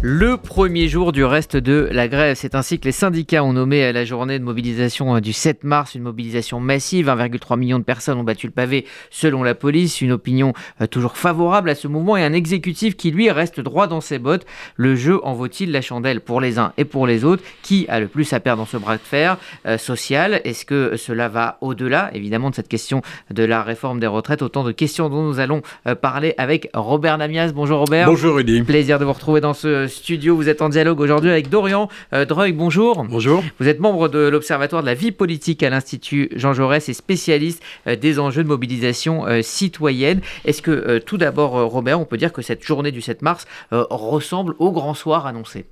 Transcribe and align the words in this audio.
Le 0.00 0.36
premier 0.36 0.86
jour 0.86 1.10
du 1.10 1.24
reste 1.24 1.56
de 1.56 1.88
la 1.90 2.06
grève, 2.06 2.36
c'est 2.36 2.54
ainsi 2.54 2.78
que 2.78 2.84
les 2.84 2.92
syndicats 2.92 3.42
ont 3.42 3.52
nommé 3.52 3.92
la 3.92 4.04
journée 4.04 4.38
de 4.38 4.44
mobilisation 4.44 5.16
euh, 5.16 5.20
du 5.20 5.32
7 5.32 5.64
mars 5.64 5.96
une 5.96 6.02
mobilisation 6.02 6.60
massive. 6.60 7.08
1,3 7.08 7.58
million 7.58 7.80
de 7.80 7.84
personnes 7.84 8.16
ont 8.16 8.22
battu 8.22 8.46
le 8.46 8.52
pavé 8.52 8.84
selon 9.10 9.42
la 9.42 9.56
police. 9.56 10.00
Une 10.00 10.12
opinion 10.12 10.52
euh, 10.80 10.86
toujours 10.86 11.16
favorable 11.16 11.68
à 11.68 11.74
ce 11.74 11.88
mouvement 11.88 12.16
et 12.16 12.22
un 12.22 12.32
exécutif 12.32 12.96
qui 12.96 13.10
lui 13.10 13.28
reste 13.32 13.58
droit 13.58 13.88
dans 13.88 14.00
ses 14.00 14.20
bottes. 14.20 14.46
Le 14.76 14.94
jeu 14.94 15.18
en 15.24 15.34
vaut-il 15.34 15.72
la 15.72 15.80
chandelle 15.80 16.20
pour 16.20 16.40
les 16.40 16.60
uns 16.60 16.72
et 16.76 16.84
pour 16.84 17.08
les 17.08 17.24
autres? 17.24 17.42
Qui 17.64 17.84
a 17.88 17.98
le 17.98 18.06
plus 18.06 18.32
à 18.32 18.38
perdre 18.38 18.62
dans 18.62 18.68
ce 18.68 18.76
bras 18.76 18.98
de 18.98 19.02
fer 19.02 19.36
euh, 19.66 19.78
social? 19.78 20.40
Est-ce 20.44 20.64
que 20.64 20.96
cela 20.96 21.28
va 21.28 21.58
au-delà 21.60 22.10
évidemment 22.14 22.50
de 22.50 22.54
cette 22.54 22.68
question 22.68 23.02
de 23.32 23.42
la 23.42 23.64
réforme 23.64 23.98
des 23.98 24.06
retraites? 24.06 24.42
Autant 24.42 24.62
de 24.62 24.70
questions 24.70 25.08
dont 25.08 25.24
nous 25.24 25.40
allons 25.40 25.62
parler 26.00 26.34
avec 26.38 26.68
Robert 26.72 27.18
Namias. 27.18 27.50
Bonjour 27.50 27.80
Robert. 27.80 28.06
Bonjour 28.06 28.36
Rudy. 28.36 28.62
Plaisir 28.62 29.00
de 29.00 29.04
vous 29.04 29.12
retrouver 29.12 29.40
dans 29.40 29.54
ce 29.54 29.87
studio. 29.88 30.36
Vous 30.36 30.48
êtes 30.48 30.62
en 30.62 30.68
dialogue 30.68 31.00
aujourd'hui 31.00 31.30
avec 31.30 31.48
Dorian 31.48 31.88
euh, 32.12 32.24
Dreuil. 32.24 32.52
Bonjour. 32.52 33.04
Bonjour. 33.04 33.42
Vous 33.58 33.68
êtes 33.68 33.80
membre 33.80 34.08
de 34.08 34.18
l'Observatoire 34.20 34.82
de 34.82 34.86
la 34.86 34.94
vie 34.94 35.12
politique 35.12 35.62
à 35.62 35.70
l'Institut 35.70 36.30
Jean 36.36 36.52
Jaurès 36.52 36.88
et 36.88 36.94
spécialiste 36.94 37.62
euh, 37.86 37.96
des 37.96 38.18
enjeux 38.18 38.42
de 38.42 38.48
mobilisation 38.48 39.26
euh, 39.26 39.42
citoyenne. 39.42 40.20
Est-ce 40.44 40.62
que 40.62 40.98
tout 40.98 41.18
d'abord, 41.18 41.70
Robert, 41.70 42.00
on 42.00 42.04
peut 42.04 42.16
dire 42.16 42.32
que 42.32 42.42
cette 42.42 42.64
journée 42.64 42.92
du 42.92 43.00
7 43.00 43.22
mars 43.22 43.46
ressemble 43.70 44.54
au 44.58 44.72
grand 44.72 44.94
soir 44.94 45.26
annoncé? 45.26 45.66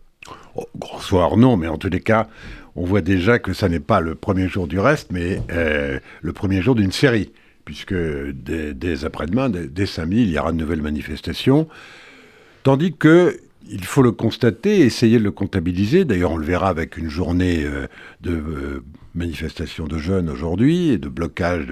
Oh, 0.55 0.67
Grand 0.77 0.99
soir, 0.99 1.37
non, 1.37 1.57
mais 1.57 1.69
en 1.69 1.79
tous 1.79 1.89
les 1.89 2.01
cas, 2.01 2.29
on 2.75 2.85
voit 2.85 3.01
déjà 3.01 3.39
que 3.39 3.53
ça 3.53 3.69
n'est 3.69 3.81
pas 3.81 4.01
le 4.01 4.15
premier 4.15 4.49
jour 4.49 4.67
du 4.67 4.79
reste, 4.79 5.11
mais 5.13 5.41
le 5.49 6.33
premier 6.33 6.63
jour 6.63 6.75
d'une 6.75 6.93
série 6.93 7.31
puisque 7.67 7.95
dès, 7.95 9.05
après-demain, 9.05 9.51
dès, 9.51 9.67
dès 9.67 9.87
samedi, 9.87 10.23
il 10.23 10.31
y 10.31 10.39
aura 10.39 10.53
une 10.53 10.57
nouvelle 10.57 10.81
manifestation. 10.81 11.69
Tandis 12.63 12.95
que 12.95 13.39
il 13.71 13.85
faut 13.85 14.03
le 14.03 14.13
constater, 14.13 14.81
essayer 14.81 15.19
de 15.19 15.25
le 15.25 15.31
comptabiliser. 15.31 16.05
D'ailleurs, 16.05 16.33
on 16.33 16.37
le 16.37 16.47
verra 16.47 16.69
avec 16.69 16.97
une 16.97 17.11
journée 17.11 17.65
euh, 17.65 17.87
de 18.21 18.33
euh, 18.33 18.85
manifestation 19.15 19.87
de 19.87 19.99
jeunes 19.99 20.29
aujourd'hui 20.29 20.91
et 20.91 20.99
de 20.99 21.09
blocage 21.09 21.67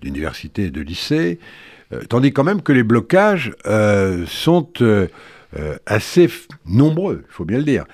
d'universités 0.00 0.64
et 0.64 0.70
de 0.70 0.80
lycées. 0.80 1.38
Euh, 1.92 2.00
tandis 2.08 2.32
quand 2.32 2.44
même 2.44 2.62
que 2.62 2.72
les 2.72 2.82
blocages 2.82 3.52
sont 4.26 4.68
assez 5.84 6.30
nombreux, 6.64 7.24
il 7.28 7.32
faut 7.32 7.44
bien 7.44 7.58
le 7.58 7.64
dire. 7.64 7.84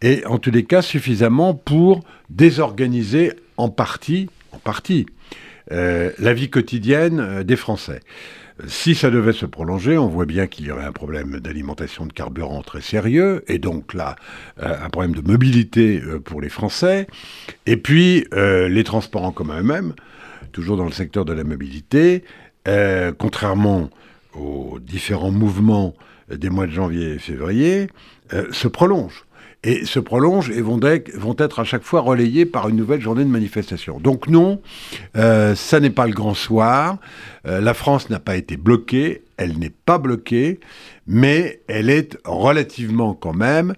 Et 0.00 0.24
en 0.24 0.38
tous 0.38 0.50
les 0.50 0.64
cas, 0.64 0.80
suffisamment 0.80 1.52
pour 1.52 2.02
désorganiser 2.30 3.32
en 3.58 3.68
partie, 3.68 4.30
en 4.52 4.58
partie, 4.58 5.06
la 5.70 6.34
vie 6.34 6.48
quotidienne 6.48 7.42
des 7.42 7.56
Français. 7.56 8.00
Si 8.66 8.94
ça 8.94 9.10
devait 9.10 9.32
se 9.32 9.46
prolonger, 9.46 9.96
on 9.96 10.08
voit 10.08 10.26
bien 10.26 10.46
qu'il 10.46 10.66
y 10.66 10.70
aurait 10.70 10.84
un 10.84 10.92
problème 10.92 11.40
d'alimentation 11.40 12.06
de 12.06 12.12
carburant 12.12 12.62
très 12.62 12.80
sérieux, 12.80 13.44
et 13.48 13.58
donc 13.58 13.94
là, 13.94 14.16
euh, 14.62 14.74
un 14.84 14.90
problème 14.90 15.14
de 15.14 15.22
mobilité 15.22 16.00
euh, 16.04 16.20
pour 16.20 16.40
les 16.40 16.48
Français, 16.48 17.06
et 17.66 17.76
puis 17.76 18.26
euh, 18.34 18.68
les 18.68 18.84
transports 18.84 19.24
en 19.24 19.32
commun 19.32 19.60
eux-mêmes, 19.60 19.94
toujours 20.52 20.76
dans 20.76 20.84
le 20.84 20.92
secteur 20.92 21.24
de 21.24 21.32
la 21.32 21.44
mobilité, 21.44 22.24
contrairement 23.18 23.90
aux 24.34 24.78
différents 24.80 25.32
mouvements 25.32 25.94
des 26.30 26.50
mois 26.50 26.66
de 26.66 26.72
janvier 26.72 27.14
et 27.14 27.18
février, 27.18 27.88
se 28.50 28.68
prolongent 28.68 29.24
et 29.64 29.84
se 29.84 30.00
prolongent 30.00 30.50
et 30.50 30.60
vont, 30.60 30.80
être 30.82 31.60
à 31.60 31.64
chaque 31.64 31.84
fois 31.84 32.00
relayés 32.00 32.46
par 32.46 32.68
une 32.68 32.76
nouvelle 32.76 33.00
journée 33.00 33.24
de 33.24 33.28
manifestation. 33.28 34.00
Donc 34.00 34.28
non, 34.28 34.60
euh, 35.16 35.54
ça 35.54 35.78
n'est 35.78 35.90
pas 35.90 36.06
le 36.06 36.12
grand 36.12 36.34
soir. 36.34 36.98
Euh, 37.46 37.60
la 37.60 37.74
France 37.74 38.10
n'a 38.10 38.18
pas 38.18 38.36
été 38.36 38.56
bloquée, 38.56 39.22
elle 39.36 39.58
n'est 39.58 39.70
pas 39.70 39.98
bloquée, 39.98 40.58
mais 41.06 41.60
elle 41.68 41.90
est 41.90 42.18
relativement 42.24 43.14
quand 43.14 43.34
même 43.34 43.74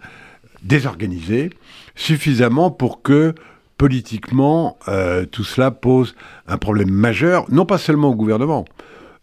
désorganisée, 0.63 1.51
suffisamment 1.95 2.71
pour 2.71 3.03
que 3.03 3.35
politiquement 3.77 4.79
euh, 4.89 5.27
tout 5.27 5.45
cela 5.45 5.71
pose 5.71 6.15
un 6.47 6.57
problème 6.57 6.91
majeur, 6.91 7.45
non 7.51 7.67
pas 7.67 7.77
seulement 7.77 8.09
au 8.09 8.15
gouvernement, 8.15 8.65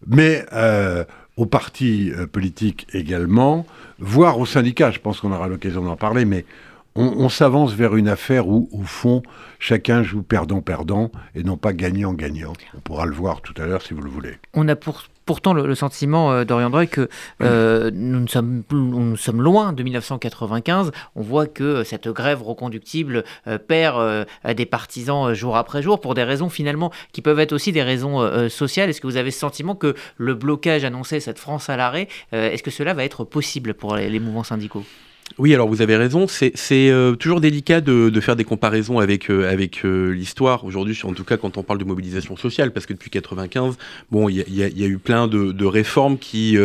mais 0.06 0.44
aux 1.36 1.46
partis 1.46 2.12
politiques 2.30 2.86
également, 2.92 3.66
voire 3.98 4.38
aux 4.38 4.46
syndicats. 4.46 4.90
Je 4.90 4.98
pense 4.98 5.20
qu'on 5.20 5.32
aura 5.32 5.48
l'occasion 5.48 5.82
d'en 5.82 5.96
parler, 5.96 6.24
mais 6.24 6.44
on, 6.94 7.28
s'avance 7.28 7.72
vers 7.72 7.96
une 7.96 8.08
affaire 8.08 8.48
où, 8.48 8.68
au 8.72 8.82
fond, 8.82 9.22
chacun 9.58 10.02
joue 10.02 10.22
perdant-perdant 10.22 11.10
et 11.34 11.42
non 11.42 11.56
pas 11.56 11.72
gagnant-gagnant. 11.72 12.52
On 12.76 12.80
pourra 12.80 13.06
le 13.06 13.14
voir 13.14 13.40
tout 13.40 13.54
à 13.60 13.66
l'heure 13.66 13.82
si 13.82 13.94
vous 13.94 14.02
le 14.02 14.10
voulez. 14.10 14.34
On 14.52 14.68
a 14.68 14.76
pourtant 15.32 15.54
le, 15.54 15.74
sentiment, 15.74 16.30
euh, 16.30 16.44
Dorian 16.44 16.68
Drey, 16.68 16.86
que 16.88 17.08
euh, 17.40 17.90
nous, 17.94 18.28
sommes, 18.28 18.64
nous, 18.70 19.16
sommes, 19.16 19.40
loin 19.40 19.72
de 19.72 19.82
1995. 19.82 20.90
On 21.16 21.22
voit 21.22 21.46
que 21.46 21.84
cette 21.84 22.06
grève 22.06 22.42
reconductible 22.42 23.24
euh, 23.46 23.56
perd 23.56 24.26
des 24.54 24.66
partisans 24.66 25.32
jour 25.32 25.56
après 25.56 25.80
jour 25.80 26.02
pour 26.02 26.12
des 26.12 26.22
raisons 26.22 26.50
finalement 26.50 26.92
qui 27.12 27.22
peuvent 27.22 27.40
être 27.40 27.54
aussi 27.54 27.72
des 27.72 27.82
raisons 27.82 28.48
sociales. 28.50 28.90
Est-ce 28.90 29.00
que 29.00 29.06
vous 29.06 29.16
avez 29.16 29.30
ce 29.30 29.38
sentiment 29.38 29.74
que 29.74 29.94
le 30.18 30.34
blocage 30.34 30.84
annoncé, 30.84 31.18
cette 31.18 31.38
France 31.38 31.70
à 31.70 31.78
l'arrêt, 31.78 32.08
est-ce 32.32 32.62
que 32.62 32.70
cela 32.70 32.92
va 32.92 33.02
être 33.02 33.24
possible 33.24 33.72
pour 33.72 33.96
les 33.96 34.20
mouvements 34.20 34.44
syndicaux? 34.44 34.84
Oui, 35.38 35.54
alors 35.54 35.68
vous 35.68 35.82
avez 35.82 35.96
raison. 35.96 36.26
C'est 36.28 36.52
euh, 36.72 37.14
toujours 37.14 37.40
délicat 37.40 37.80
de, 37.80 38.20
faire 38.20 38.36
des 38.36 38.44
comparaisons 38.44 38.98
avec, 38.98 39.30
euh, 39.30 39.50
avec 39.50 39.84
euh, 39.84 40.10
l'histoire 40.10 40.64
aujourd'hui, 40.64 40.98
en 41.04 41.12
tout 41.12 41.24
cas 41.24 41.36
quand 41.36 41.56
on 41.56 41.62
parle 41.62 41.78
de 41.78 41.84
mobilisation 41.84 42.36
sociale, 42.36 42.72
parce 42.72 42.86
que 42.86 42.92
depuis 42.92 43.10
95, 43.10 43.76
bon, 44.10 44.28
il 44.28 44.44
y, 44.48 44.62
a 44.62 44.86
eu 44.86 44.98
plein 44.98 45.28
de, 45.28 45.64
réformes 45.64 46.18
qui, 46.18 46.56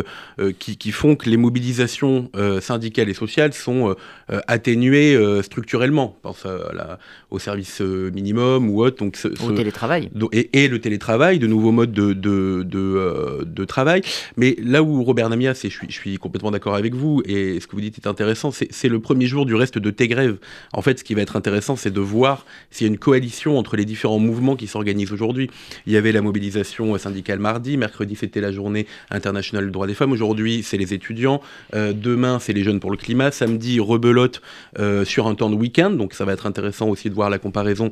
qui, 0.59 0.91
font 0.91 1.15
que 1.15 1.29
les 1.29 1.37
mobilisations 1.37 2.29
syndicales 2.61 3.09
et 3.09 3.13
sociales 3.13 3.53
sont 3.53 3.95
atténuées 4.27 5.17
structurellement. 5.43 6.17
Pense 6.21 6.45
à 6.45 6.99
au 7.29 7.39
service 7.39 7.81
minimum 7.81 8.69
ou 8.69 8.81
autre. 8.81 8.97
Donc 8.97 9.17
au 9.45 9.51
télétravail. 9.51 10.09
Et, 10.31 10.67
le 10.67 10.79
télétravail, 10.79 11.39
de 11.39 11.47
nouveaux 11.47 11.71
modes 11.71 11.91
de, 11.91 12.13
de, 12.13 12.63
de, 12.63 13.65
travail. 13.65 14.01
Mais 14.37 14.55
là 14.61 14.83
où 14.83 15.03
Robert 15.03 15.29
Namias, 15.29 15.61
et 15.63 15.69
je 15.69 15.75
suis, 15.75 15.87
je 15.89 15.93
suis 15.93 16.17
complètement 16.17 16.51
d'accord 16.51 16.75
avec 16.75 16.95
vous, 16.95 17.21
et 17.25 17.59
ce 17.59 17.67
que 17.67 17.73
vous 17.73 17.81
dites 17.81 17.97
est 17.97 18.07
intéressant, 18.07 18.51
c'est 18.69 18.89
le 18.89 18.99
premier 18.99 19.27
jour 19.27 19.45
du 19.45 19.55
reste 19.55 19.77
de 19.77 19.91
tes 19.91 20.07
grèves. 20.07 20.37
En 20.73 20.81
fait, 20.81 20.99
ce 20.99 21.03
qui 21.03 21.13
va 21.13 21.21
être 21.21 21.35
intéressant, 21.35 21.75
c'est 21.75 21.93
de 21.93 22.01
voir 22.01 22.45
s'il 22.71 22.87
y 22.87 22.89
a 22.89 22.91
une 22.91 22.99
coalition 22.99 23.57
entre 23.57 23.75
les 23.75 23.85
différents 23.85 24.19
mouvements 24.19 24.55
qui 24.55 24.67
s'organisent 24.67 25.11
aujourd'hui. 25.11 25.49
Il 25.85 25.93
y 25.93 25.97
avait 25.97 26.11
la 26.11 26.21
mobilisation 26.21 26.97
syndicale 26.97 27.39
mardi, 27.39 27.77
mercredi 27.77 28.15
c'était 28.15 28.41
la 28.41 28.51
journée 28.51 28.87
internationale 29.09 29.65
du 29.65 29.71
droit 29.71 29.87
des 29.87 29.93
femmes, 29.93 30.11
aujourd'hui 30.11 30.63
c'est 30.63 30.77
les 30.77 30.93
étudiants, 30.93 31.41
euh, 31.73 31.93
demain 31.93 32.39
c'est 32.39 32.53
les 32.53 32.63
jeunes 32.63 32.79
pour 32.79 32.91
le 32.91 32.97
climat, 32.97 33.31
samedi 33.31 33.79
rebelote 33.79 34.41
euh, 34.79 35.05
sur 35.05 35.27
un 35.27 35.35
temps 35.35 35.49
de 35.49 35.55
week-end, 35.55 35.91
donc 35.91 36.13
ça 36.13 36.25
va 36.25 36.33
être 36.33 36.45
intéressant 36.45 36.89
aussi 36.89 37.09
de 37.09 37.15
voir 37.15 37.29
la 37.29 37.39
comparaison 37.39 37.91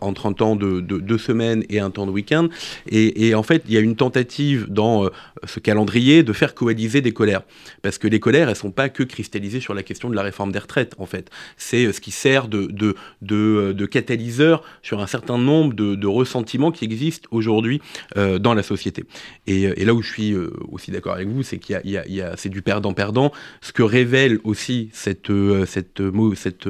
entre 0.00 0.26
un 0.26 0.32
temps 0.32 0.56
de, 0.56 0.80
deux 0.80 1.18
semaines 1.18 1.64
et 1.68 1.80
un 1.80 1.90
temps 1.90 2.06
de 2.06 2.10
week-end. 2.10 2.48
Et, 2.90 3.34
en 3.34 3.42
fait, 3.42 3.62
il 3.66 3.74
y 3.74 3.76
a 3.76 3.80
une 3.80 3.96
tentative 3.96 4.66
dans 4.68 5.04
euh, 5.04 5.10
ce 5.44 5.60
calendrier 5.60 6.22
de 6.22 6.32
faire 6.32 6.54
coaliser 6.54 7.00
des 7.00 7.12
colères, 7.12 7.42
parce 7.82 7.98
que 7.98 8.08
les 8.08 8.20
colères, 8.20 8.48
elles 8.48 8.56
sont 8.56 8.70
pas 8.70 8.88
que 8.88 9.02
cristallisées 9.02 9.60
sur 9.60 9.74
la 9.74 9.82
question 9.88 10.10
de 10.10 10.14
la 10.14 10.22
réforme 10.22 10.52
des 10.52 10.58
retraites, 10.58 10.94
en 10.98 11.06
fait. 11.06 11.30
C'est 11.56 11.86
euh, 11.86 11.92
ce 11.92 12.00
qui 12.00 12.10
sert 12.10 12.46
de, 12.46 12.66
de, 12.66 12.94
euh, 13.32 13.86
catalyseur 13.86 14.62
sur 14.82 15.00
un 15.00 15.06
certain 15.06 15.38
nombre 15.38 15.74
de, 15.74 16.06
ressentiments 16.06 16.72
qui 16.72 16.84
existent 16.84 17.28
aujourd'hui 17.30 17.80
euh, 18.16 18.38
dans 18.38 18.54
la 18.54 18.62
société. 18.62 19.04
Et, 19.46 19.84
là 19.84 19.94
où 19.94 20.02
je 20.02 20.12
suis 20.12 20.34
aussi 20.70 20.90
d'accord 20.90 21.14
avec 21.14 21.28
vous, 21.28 21.42
c'est 21.42 21.58
qu'il 21.58 21.80
y 21.84 21.96
a, 21.96 22.26
a, 22.26 22.36
c'est 22.36 22.50
du 22.50 22.60
perdant-perdant. 22.60 23.32
Ce 23.62 23.72
que 23.72 23.82
révèle 23.82 24.38
aussi 24.44 24.90
cette, 24.92 25.32
cette, 25.66 26.02
cette 26.34 26.68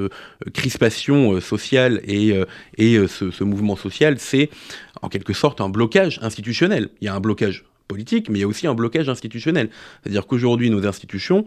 crispation 0.52 1.40
sociale 1.40 2.00
et, 2.04 2.32
ce 2.78 3.44
mouvement 3.44 3.74
social, 3.74 4.18
c'est 4.18 4.50
en 5.02 5.08
quelque 5.08 5.32
sorte 5.32 5.60
un 5.60 5.68
blocage 5.68 6.20
institutionnel. 6.22 6.90
Il 7.00 7.06
y 7.06 7.08
a 7.08 7.14
un 7.14 7.20
blocage 7.20 7.64
politique, 7.88 8.28
mais 8.28 8.38
il 8.38 8.42
y 8.42 8.44
a 8.44 8.48
aussi 8.48 8.68
un 8.68 8.74
blocage 8.74 9.08
institutionnel. 9.08 9.70
C'est-à-dire 10.02 10.26
qu'aujourd'hui, 10.28 10.70
nos 10.70 10.86
institutions 10.86 11.44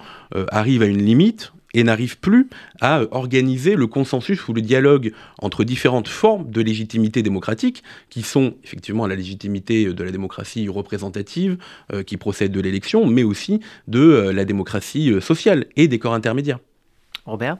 arrivent 0.51 0.81
à 0.81 0.87
une 0.87 1.03
limite 1.03 1.53
et 1.73 1.83
n'arrive 1.83 2.17
plus 2.19 2.49
à 2.79 3.03
organiser 3.11 3.75
le 3.75 3.87
consensus 3.87 4.47
ou 4.47 4.53
le 4.53 4.61
dialogue 4.61 5.13
entre 5.39 5.63
différentes 5.63 6.07
formes 6.07 6.49
de 6.49 6.61
légitimité 6.61 7.23
démocratique, 7.23 7.83
qui 8.09 8.21
sont 8.21 8.55
effectivement 8.63 9.07
la 9.07 9.15
légitimité 9.15 9.85
de 9.85 10.03
la 10.03 10.11
démocratie 10.11 10.67
représentative, 10.69 11.57
euh, 11.93 12.03
qui 12.03 12.17
procède 12.17 12.51
de 12.51 12.59
l'élection, 12.59 13.05
mais 13.05 13.23
aussi 13.23 13.59
de 13.87 13.99
euh, 13.99 14.33
la 14.33 14.45
démocratie 14.45 15.11
euh, 15.11 15.21
sociale 15.21 15.65
et 15.75 15.87
des 15.87 15.99
corps 15.99 16.13
intermédiaires. 16.13 16.59
Robert? 17.25 17.57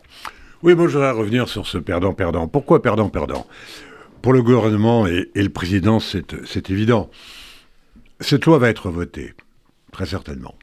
Oui, 0.64 0.76
moi 0.76 0.88
je 0.88 0.94
voudrais 0.94 1.12
revenir 1.12 1.48
sur 1.48 1.68
ce 1.68 1.78
perdant-perdant. 1.78 2.48
Pourquoi 2.48 2.82
perdant-perdant 2.82 3.48
Pour 4.22 4.34
le 4.34 4.44
gouvernement 4.44 5.08
et, 5.08 5.30
et 5.34 5.44
le 5.44 5.50
président, 5.50 6.00
c'est 6.00 6.70
évident. 6.70 7.10
Cette 8.20 8.46
loi 8.46 8.60
va 8.60 8.70
être 8.70 8.90
votée, 8.90 9.34
très 9.92 10.06
certainement. 10.06 10.54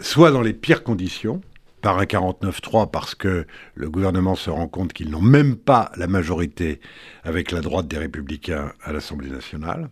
Soit 0.00 0.30
dans 0.30 0.42
les 0.42 0.52
pires 0.52 0.84
conditions, 0.84 1.40
par 1.80 1.98
un 1.98 2.04
49-3 2.04 2.90
parce 2.90 3.14
que 3.14 3.46
le 3.74 3.90
gouvernement 3.90 4.34
se 4.34 4.50
rend 4.50 4.68
compte 4.68 4.92
qu'ils 4.92 5.10
n'ont 5.10 5.20
même 5.20 5.56
pas 5.56 5.92
la 5.96 6.06
majorité 6.06 6.80
avec 7.24 7.52
la 7.52 7.60
droite 7.60 7.88
des 7.88 7.98
républicains 7.98 8.72
à 8.82 8.92
l'Assemblée 8.92 9.30
nationale, 9.30 9.90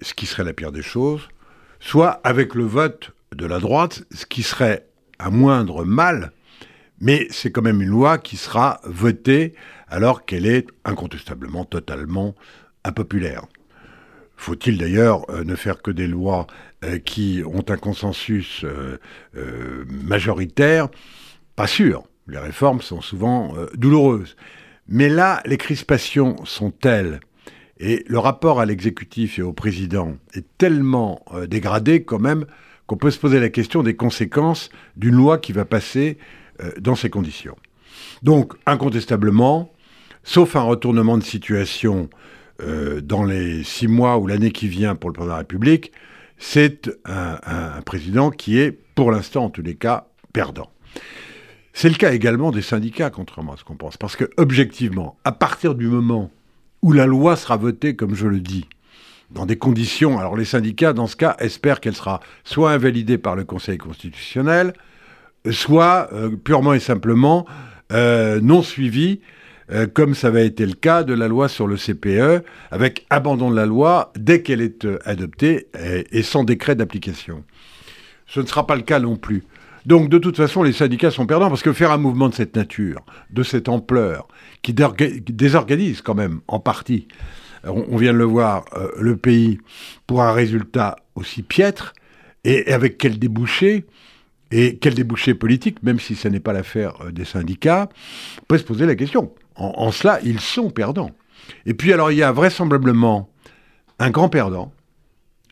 ce 0.00 0.14
qui 0.14 0.26
serait 0.26 0.44
la 0.44 0.52
pire 0.52 0.72
des 0.72 0.82
choses, 0.82 1.28
soit 1.80 2.20
avec 2.24 2.54
le 2.54 2.64
vote 2.64 3.12
de 3.34 3.46
la 3.46 3.58
droite, 3.58 4.04
ce 4.12 4.26
qui 4.26 4.42
serait 4.42 4.86
un 5.18 5.30
moindre 5.30 5.84
mal, 5.84 6.32
Mais 7.04 7.26
c'est 7.30 7.50
quand 7.50 7.62
même 7.62 7.82
une 7.82 7.88
loi 7.88 8.18
qui 8.18 8.36
sera 8.36 8.80
votée 8.84 9.54
alors 9.88 10.24
qu'elle 10.24 10.46
est 10.46 10.68
incontestablement 10.84 11.64
totalement 11.64 12.36
impopulaire. 12.84 13.46
Faut-il 14.42 14.76
d'ailleurs 14.76 15.24
euh, 15.30 15.44
ne 15.44 15.54
faire 15.54 15.82
que 15.82 15.92
des 15.92 16.08
lois 16.08 16.48
euh, 16.84 16.98
qui 16.98 17.44
ont 17.46 17.64
un 17.68 17.76
consensus 17.76 18.64
euh, 18.64 18.98
majoritaire? 19.86 20.88
Pas 21.54 21.68
sûr. 21.68 22.02
Les 22.26 22.38
réformes 22.38 22.80
sont 22.80 23.00
souvent 23.00 23.54
douloureuses. 23.74 24.36
Mais 24.88 25.08
là, 25.08 25.42
les 25.44 25.58
crispations 25.58 26.44
sont 26.44 26.72
telles 26.72 27.20
et 27.78 28.04
le 28.08 28.18
rapport 28.18 28.58
à 28.58 28.66
l'exécutif 28.66 29.38
et 29.38 29.42
au 29.42 29.52
président 29.52 30.16
est 30.34 30.46
tellement 30.58 31.24
dégradé 31.48 32.02
quand 32.02 32.18
même 32.18 32.44
qu'on 32.86 32.96
peut 32.96 33.10
se 33.10 33.18
poser 33.18 33.38
la 33.38 33.48
question 33.48 33.82
des 33.82 33.94
conséquences 33.94 34.70
d'une 34.96 35.14
loi 35.14 35.38
qui 35.38 35.52
va 35.52 35.64
passer 35.64 36.16
dans 36.80 36.94
ces 36.94 37.10
conditions. 37.10 37.56
Donc, 38.22 38.54
incontestablement, 38.66 39.72
sauf 40.22 40.54
un 40.54 40.62
retournement 40.62 41.18
de 41.18 41.24
situation 41.24 42.08
euh, 42.60 43.00
dans 43.00 43.24
les 43.24 43.64
six 43.64 43.88
mois 43.88 44.18
ou 44.18 44.26
l'année 44.26 44.50
qui 44.50 44.68
vient 44.68 44.94
pour 44.94 45.10
le 45.10 45.14
président 45.14 45.32
de 45.32 45.36
la 45.36 45.38
République, 45.38 45.92
c'est 46.38 46.90
un, 47.04 47.80
président 47.86 48.30
qui 48.30 48.58
est, 48.58 48.72
pour 48.94 49.12
l'instant 49.12 49.44
en 49.44 49.50
tous 49.50 49.62
les 49.62 49.74
cas, 49.74 50.08
perdant. 50.32 50.70
C'est 51.72 51.88
le 51.88 51.94
cas 51.94 52.12
également 52.12 52.50
des 52.50 52.62
syndicats, 52.62 53.10
contrairement 53.10 53.54
à 53.54 53.56
ce 53.56 53.64
qu'on 53.64 53.76
pense. 53.76 53.96
Parce 53.96 54.16
que, 54.16 54.28
objectivement, 54.36 55.16
à 55.24 55.32
partir 55.32 55.74
du 55.74 55.86
moment 55.86 56.30
où 56.82 56.92
la 56.92 57.06
loi 57.06 57.36
sera 57.36 57.56
votée, 57.56 57.94
comme 57.94 58.14
je 58.14 58.26
le 58.26 58.40
dis, 58.40 58.66
dans 59.30 59.46
des 59.46 59.56
conditions, 59.56 60.18
alors 60.18 60.36
les 60.36 60.44
syndicats, 60.44 60.92
dans 60.92 61.06
ce 61.06 61.16
cas, 61.16 61.36
espèrent 61.38 61.80
qu'elle 61.80 61.94
sera 61.94 62.20
soit 62.44 62.72
invalidée 62.72 63.18
par 63.18 63.36
le 63.36 63.44
Conseil 63.44 63.78
constitutionnel, 63.78 64.74
soit 65.50 66.08
euh, 66.12 66.36
purement 66.36 66.74
et 66.74 66.80
simplement 66.80 67.46
euh, 67.92 68.40
non 68.40 68.62
suivie 68.62 69.20
euh, 69.72 69.86
comme 69.86 70.14
ça 70.14 70.28
avait 70.28 70.46
été 70.46 70.66
le 70.66 70.74
cas 70.74 71.02
de 71.02 71.14
la 71.14 71.28
loi 71.28 71.48
sur 71.48 71.66
le 71.66 71.76
CPE, 71.76 72.44
avec 72.70 73.06
abandon 73.10 73.50
de 73.50 73.56
la 73.56 73.66
loi 73.66 74.12
dès 74.16 74.42
qu'elle 74.42 74.60
est 74.60 74.84
euh, 74.84 74.98
adoptée 75.04 75.68
et, 76.10 76.22
sans 76.22 76.44
décret 76.44 76.74
d'application. 76.74 77.44
Ce 78.26 78.40
ne 78.40 78.46
sera 78.46 78.66
pas 78.66 78.76
le 78.76 78.82
cas 78.82 78.98
non 78.98 79.16
plus. 79.16 79.44
Donc 79.86 80.08
de 80.08 80.18
toute 80.18 80.36
façon, 80.36 80.62
les 80.62 80.72
syndicats 80.72 81.10
sont 81.10 81.26
perdants 81.26 81.48
parce 81.48 81.62
que 81.62 81.72
faire 81.72 81.90
un 81.90 81.98
mouvement 81.98 82.28
de 82.28 82.34
cette 82.34 82.54
nature, 82.54 83.04
de 83.30 83.42
cette 83.42 83.68
ampleur, 83.68 84.28
qui 84.62 84.74
désorganise 84.74 86.02
quand 86.02 86.14
même 86.14 86.40
en 86.48 86.60
partie, 86.60 87.08
on, 87.64 87.96
vient 87.96 88.12
de 88.12 88.18
le 88.18 88.24
voir, 88.24 88.64
euh, 88.76 88.88
le 88.98 89.16
pays 89.16 89.58
pour 90.06 90.22
un 90.22 90.32
résultat 90.32 90.96
aussi 91.14 91.42
piètre, 91.42 91.94
et, 92.44 92.72
avec 92.72 92.98
quel 92.98 93.18
débouché, 93.18 93.86
et 94.50 94.76
quel 94.76 94.94
débouché 94.94 95.34
politique, 95.34 95.82
même 95.82 95.98
si 95.98 96.14
ce 96.14 96.28
n'est 96.28 96.40
pas 96.40 96.52
l'affaire 96.52 96.94
des 97.10 97.24
syndicats, 97.24 97.88
peut 98.48 98.58
se 98.58 98.64
poser 98.64 98.86
la 98.86 98.96
question. 98.96 99.32
En, 99.56 99.90
cela, 99.92 100.20
ils 100.24 100.40
sont 100.40 100.70
perdants. 100.70 101.10
Et 101.66 101.74
puis 101.74 101.92
alors, 101.92 102.10
il 102.10 102.18
y 102.18 102.22
a 102.22 102.32
vraisemblablement 102.32 103.30
un 103.98 104.10
grand 104.10 104.28
perdant, 104.28 104.72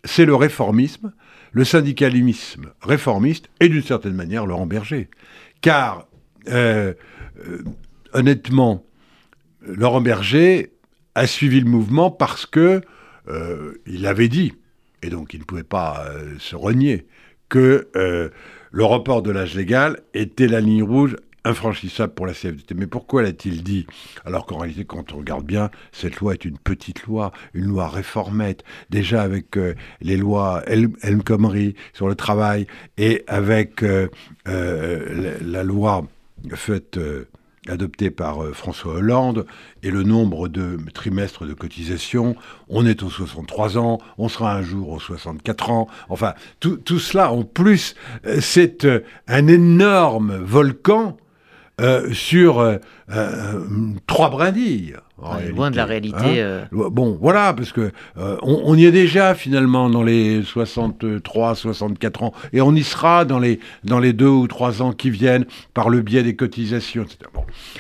c'est 0.05 0.25
le 0.25 0.35
réformisme, 0.35 1.13
le 1.53 1.65
syndicalisme 1.65 2.73
réformiste 2.81 3.49
et 3.61 3.69
d'une 3.69 3.83
certaine 3.83 4.15
manière 4.15 4.47
Laurent 4.47 4.67
Berger. 4.67 5.09
Car, 5.61 6.07
euh, 6.49 6.95
euh, 7.47 7.63
honnêtement, 8.13 8.85
Laurent 9.63 10.01
Berger 10.01 10.73
a 11.15 11.27
suivi 11.27 11.61
le 11.61 11.69
mouvement 11.69 12.11
parce 12.11 12.47
que 12.47 12.81
euh, 13.29 13.75
il 13.87 14.07
avait 14.07 14.29
dit, 14.29 14.55
et 15.03 15.11
donc 15.11 15.35
il 15.35 15.41
ne 15.41 15.45
pouvait 15.45 15.63
pas 15.63 16.07
se 16.39 16.57
renier, 16.57 17.07
que 17.49 17.89
le 18.73 18.85
report 18.85 19.23
de 19.23 19.31
l'âge 19.31 19.55
légal 19.57 20.01
était 20.15 20.47
la 20.47 20.61
ligne 20.61 20.85
rouge 20.85 21.17
infranchissable 21.45 22.15
pour 22.15 22.27
la 22.27 22.35
CFDT. 22.35 22.75
Mais 22.75 22.87
pourquoi 22.87 23.23
l'a-t-il 23.23 23.63
dit 23.63 23.87
Alors 24.25 24.47
qu'en 24.47 24.59
réalité, 24.59 24.85
quand 24.85 25.13
on 25.13 25.19
regarde 25.19 25.45
bien, 25.45 25.71
cette 25.93 26.17
loi 26.17 26.35
est 26.35 26.45
une 26.45 26.59
petite 26.59 27.05
loi, 27.05 27.33
une 27.55 27.67
loi 27.67 27.89
réformette, 27.89 28.65
déjà 28.91 29.23
avec 29.23 29.57
euh, 29.57 29.75
les 30.01 30.17
lois 30.17 30.63
El, 30.67 30.91
El 31.03 31.21
sur 31.93 32.09
le 32.09 32.15
travail 32.15 32.67
et 32.99 33.25
avec 33.27 33.83
euh, 33.83 34.09
euh, 34.49 35.39
la, 35.41 35.63
loi 35.63 36.07
faite 36.55 36.99
adoptée 37.69 38.11
par 38.11 38.43
François 38.55 38.95
Hollande 38.95 39.47
et 39.83 39.91
le 39.91 40.03
nombre 40.03 40.49
de 40.49 40.79
trimestres 40.95 41.47
de 41.47 41.53
cotisation. 41.53 42.35
On 42.69 42.87
est 42.87 43.03
aux 43.03 43.11
63 43.11 43.79
ans, 43.79 43.99
on 44.17 44.29
sera 44.29 44.57
un 44.57 44.63
jour 44.63 44.89
aux 44.89 45.01
64 45.01 45.71
ans. 45.71 45.89
Enfin, 46.09 46.35
tout, 46.59 46.77
tout 46.79 46.99
cela, 46.99 47.31
en 47.31 47.45
plus, 47.45 47.95
c'est 48.41 48.87
un 49.29 49.47
énorme 49.47 50.37
volcan 50.37 51.19
euh, 51.81 52.13
sur 52.13 52.61
euh, 52.61 52.77
euh, 53.11 53.65
trois 54.07 54.29
brindilles. 54.29 54.97
loin 55.55 55.71
de 55.71 55.77
la 55.77 55.87
réalité. 55.87 56.43
Hein. 56.43 56.69
Bon, 56.73 57.17
voilà, 57.19 57.55
parce 57.55 57.73
que 57.73 57.91
on, 58.17 58.77
y 58.77 58.85
est 58.85 58.93
déjà 58.93 59.35
finalement 59.35 59.89
dans 59.89 60.03
les 60.03 60.43
63, 60.43 61.55
64 61.55 62.23
ans, 62.23 62.35
et 62.53 62.61
on 62.61 62.75
y 62.75 62.83
sera 62.83 63.25
dans 63.25 63.39
les, 63.39 63.61
dans 63.85 63.99
les 63.99 64.13
deux 64.13 64.29
ou 64.29 64.47
trois 64.47 64.83
ans 64.83 64.93
qui 64.93 65.11
viennent 65.11 65.47
par 65.73 65.89
le 65.89 66.03
biais 66.03 66.23
des 66.23 66.37
cotisations, 66.37 67.05
etc. 67.05 67.31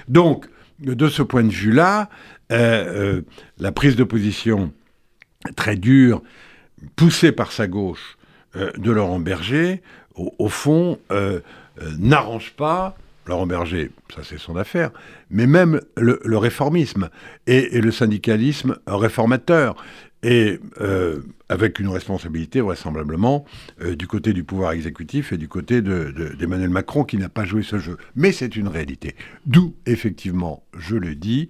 Donc, 0.09 0.47
de 0.79 1.09
ce 1.09 1.23
point 1.23 1.45
de 1.45 1.51
vue-là, 1.51 2.09
la 2.49 3.73
prise 3.73 3.97
de 3.97 4.05
position 4.05 4.73
très 5.57 5.77
dure, 5.77 6.23
poussée 6.97 7.33
par 7.33 7.53
sa 7.53 7.67
gauche 7.67 8.17
de 8.55 8.91
Laurent 8.91 9.21
Berger, 9.21 9.83
au 10.15 10.49
fond, 10.49 10.99
n'arrange 11.99 12.53
pas 12.57 12.97
Laurent 13.27 13.47
Berger, 13.47 13.91
ça 14.15 14.23
c'est 14.25 14.39
son 14.39 14.57
affaire, 14.57 14.91
mais 15.31 15.47
même 15.47 15.81
le, 15.97 16.37
réformisme 16.37 17.11
et, 17.47 17.81
le 17.81 17.91
syndicalisme 17.91 18.77
réformateur, 18.87 19.77
et 20.23 20.61
euh, 20.81 21.23
avec 21.49 21.79
une 21.79 21.89
responsabilité 21.89 22.61
vraisemblablement 22.61 23.45
euh, 23.81 23.97
du 23.97 24.07
côté 24.07 24.33
du 24.33 24.45
pouvoir 24.45 24.73
exécutif 24.73 25.33
et 25.33 25.39
du 25.39 25.49
côté 25.49 25.81
d'Emmanuel 25.81 26.69
Macron 26.71 27.05
qui 27.05 27.17
n'a 27.17 27.29
pas 27.29 27.45
joué 27.45 27.63
ce 27.63 27.79
jeu. 27.79 27.97
Mais 28.17 28.33
c'est 28.33 28.57
une 28.57 28.69
réalité. 28.69 29.15
D'où, 29.47 29.75
effectivement, 29.87 30.63
je 30.79 30.97
le 30.97 31.15
dis, 31.15 31.49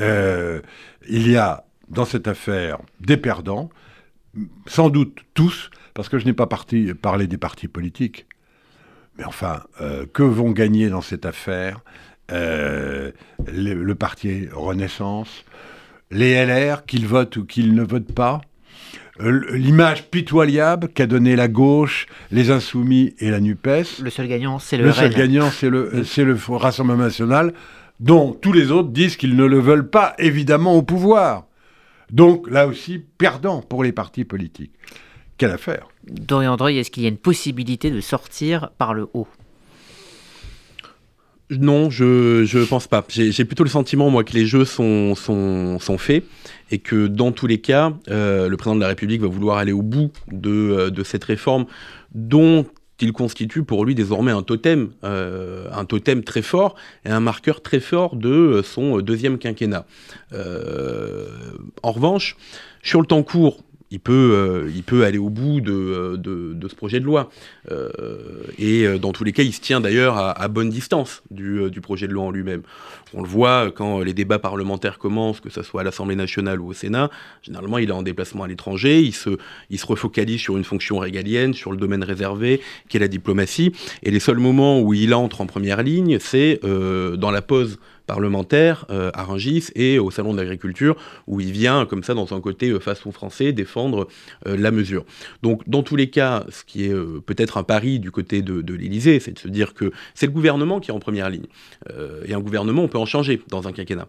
euh, 0.00 0.60
il 1.08 1.30
y 1.30 1.36
a 1.36 1.64
dans 1.88 2.04
cette 2.04 2.26
affaire 2.26 2.78
des 3.00 3.16
perdants, 3.16 3.70
sans 4.66 4.88
doute 4.88 5.18
tous, 5.34 5.70
parce 5.94 6.08
que 6.08 6.18
je 6.18 6.24
n'ai 6.24 6.32
pas 6.32 6.46
parlé 6.46 7.26
des 7.26 7.38
partis 7.38 7.68
politiques. 7.68 8.26
Mais 9.18 9.24
enfin, 9.24 9.62
euh, 9.80 10.06
que 10.12 10.22
vont 10.22 10.50
gagner 10.50 10.88
dans 10.88 11.00
cette 11.00 11.26
affaire 11.26 11.80
euh, 12.32 13.12
le, 13.46 13.94
parti 13.94 14.48
Renaissance, 14.52 15.44
les 16.10 16.44
LR, 16.44 16.84
qu'ils 16.84 17.06
votent 17.06 17.36
ou 17.36 17.44
qu'ils 17.44 17.74
ne 17.74 17.82
votent 17.82 18.12
pas 18.12 18.40
euh, 19.20 19.56
L'image 19.56 20.10
pitoyable 20.10 20.88
qu'a 20.88 21.06
donnée 21.06 21.36
la 21.36 21.48
gauche, 21.48 22.06
les 22.30 22.50
Insoumis 22.50 23.14
et 23.18 23.30
la 23.30 23.40
NUPES. 23.40 24.02
Le 24.02 24.10
seul 24.10 24.28
gagnant, 24.28 24.58
c'est 24.58 24.76
le 24.76 24.84
Le 24.84 24.92
seul 24.92 25.14
gagnant, 25.14 25.50
c'est 25.50 25.70
le, 25.70 25.90
le 25.92 26.56
Rassemblement 26.56 27.04
national, 27.04 27.54
dont 28.00 28.32
tous 28.32 28.52
les 28.52 28.70
autres 28.70 28.90
disent 28.90 29.16
qu'ils 29.16 29.36
ne 29.36 29.46
le 29.46 29.58
veulent 29.58 29.88
pas, 29.88 30.14
évidemment, 30.18 30.74
au 30.74 30.82
pouvoir. 30.82 31.46
Donc, 32.10 32.48
là 32.50 32.66
aussi, 32.66 33.02
perdant 33.18 33.62
pour 33.62 33.82
les 33.82 33.92
partis 33.92 34.24
politiques. 34.24 34.72
Quelle 35.38 35.50
affaire? 35.50 35.88
Dorian 36.06 36.52
Andreuil, 36.52 36.78
est-ce 36.78 36.90
qu'il 36.90 37.02
y 37.02 37.06
a 37.06 37.10
une 37.10 37.18
possibilité 37.18 37.90
de 37.90 38.00
sortir 38.00 38.70
par 38.78 38.94
le 38.94 39.08
haut? 39.12 39.28
Non, 41.50 41.90
je 41.90 42.42
ne 42.42 42.64
pense 42.64 42.88
pas. 42.88 43.04
J'ai 43.08 43.44
plutôt 43.44 43.62
le 43.62 43.70
sentiment, 43.70 44.10
moi, 44.10 44.24
que 44.24 44.32
les 44.32 44.46
jeux 44.46 44.64
sont, 44.64 45.14
sont, 45.14 45.78
sont 45.78 45.98
faits 45.98 46.24
et 46.72 46.78
que 46.78 47.06
dans 47.06 47.30
tous 47.30 47.46
les 47.46 47.58
cas, 47.58 47.92
euh, 48.08 48.48
le 48.48 48.56
président 48.56 48.76
de 48.76 48.80
la 48.80 48.88
République 48.88 49.20
va 49.20 49.28
vouloir 49.28 49.58
aller 49.58 49.72
au 49.72 49.82
bout 49.82 50.10
de, 50.32 50.50
euh, 50.50 50.90
de 50.90 51.04
cette 51.04 51.22
réforme 51.22 51.66
dont 52.14 52.66
il 52.98 53.12
constitue 53.12 53.62
pour 53.62 53.84
lui 53.84 53.94
désormais 53.94 54.32
un 54.32 54.42
totem, 54.42 54.88
euh, 55.04 55.68
un 55.70 55.84
totem 55.84 56.24
très 56.24 56.42
fort 56.42 56.74
et 57.04 57.10
un 57.10 57.20
marqueur 57.20 57.62
très 57.62 57.78
fort 57.78 58.16
de 58.16 58.62
son 58.64 58.98
deuxième 58.98 59.38
quinquennat. 59.38 59.86
en 60.32 61.92
revanche, 61.92 62.36
sur 62.82 63.00
le 63.00 63.06
temps 63.06 63.22
court, 63.22 63.62
il 63.90 64.00
peut, 64.00 64.32
euh, 64.34 64.70
il 64.74 64.82
peut 64.82 65.04
aller 65.04 65.18
au 65.18 65.30
bout 65.30 65.60
de, 65.60 65.72
euh, 65.72 66.68
ce 66.68 66.74
projet 66.74 67.00
de 67.00 67.04
loi. 67.04 67.30
Euh, 67.70 67.90
et 68.58 68.86
dans 68.98 69.12
tous 69.12 69.24
les 69.24 69.32
cas, 69.32 69.42
il 69.42 69.52
se 69.52 69.60
tient 69.60 69.80
d'ailleurs 69.80 70.16
à, 70.18 70.48
bonne 70.48 70.70
distance 70.70 71.22
du, 71.30 71.80
projet 71.80 72.08
de 72.08 72.12
loi 72.12 72.24
en 72.24 72.30
lui-même. 72.30 72.62
On 73.14 73.22
le 73.22 73.28
voit 73.28 73.70
quand 73.70 74.00
les 74.00 74.14
débats 74.14 74.38
parlementaires 74.38 74.98
commencent, 74.98 75.40
que 75.40 75.50
ce 75.50 75.62
soit 75.62 75.82
à 75.82 75.84
l'Assemblée 75.84 76.16
nationale 76.16 76.60
ou 76.60 76.68
au 76.68 76.72
Sénat, 76.72 77.10
généralement 77.42 77.78
il 77.78 77.88
est 77.88 77.92
en 77.92 78.02
déplacement 78.02 78.44
à 78.44 78.48
l'étranger, 78.48 79.00
il 79.00 79.14
se, 79.14 79.38
il 79.70 79.78
se 79.78 79.86
refocalise 79.86 80.40
sur 80.40 80.56
une 80.56 80.64
fonction 80.64 80.98
régalienne, 80.98 81.54
sur 81.54 81.70
le 81.70 81.76
domaine 81.76 82.02
réservé, 82.02 82.60
qui 82.88 82.96
est 82.96 83.00
la 83.00 83.08
diplomatie. 83.08 83.72
Et 84.02 84.10
les 84.10 84.20
seuls 84.20 84.38
moments 84.38 84.80
où 84.80 84.92
il 84.92 85.14
entre 85.14 85.40
en 85.40 85.46
première 85.46 85.82
ligne, 85.82 86.18
c'est 86.18 86.60
dans 86.62 87.30
la 87.30 87.42
pause 87.42 87.78
parlementaire 88.06 88.86
à 88.88 89.24
Rungis 89.24 89.70
et 89.74 89.98
au 89.98 90.12
Salon 90.12 90.32
de 90.32 90.38
l'Agriculture, 90.38 90.96
où 91.26 91.40
il 91.40 91.50
vient, 91.50 91.86
comme 91.86 92.04
ça, 92.04 92.14
dans 92.14 92.34
un 92.34 92.40
côté 92.40 92.78
façon 92.78 93.10
français, 93.10 93.52
défendre 93.52 94.06
la 94.44 94.70
mesure. 94.70 95.04
Donc, 95.42 95.68
dans 95.68 95.82
tous 95.82 95.96
les 95.96 96.08
cas, 96.08 96.44
ce 96.50 96.64
qui 96.64 96.84
est 96.84 96.94
peut-être 97.26 97.56
un 97.56 97.64
pari 97.64 97.98
du 97.98 98.12
côté 98.12 98.42
de, 98.42 98.62
de 98.62 98.74
l'Élysée, 98.74 99.18
c'est 99.18 99.32
de 99.32 99.38
se 99.38 99.48
dire 99.48 99.74
que 99.74 99.90
c'est 100.14 100.26
le 100.26 100.32
gouvernement 100.32 100.78
qui 100.78 100.90
est 100.90 100.94
en 100.94 101.00
première 101.00 101.30
ligne. 101.30 101.46
et 102.26 102.34
un 102.34 102.40
gouvernement, 102.40 102.84
on 102.84 102.88
peut 102.88 102.98
en 102.98 103.05
changer 103.06 103.40
dans 103.48 103.66
un 103.68 103.72
quinquennat. 103.72 104.08